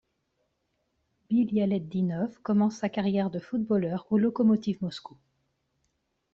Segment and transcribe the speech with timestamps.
[1.29, 5.15] Bilialetdinov commence sa carrière de footballeur au Lokomotiv Moscou.